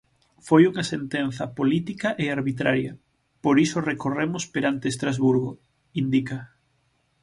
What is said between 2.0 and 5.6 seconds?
e arbitraria, por iso recorremos perante Estrasburgo,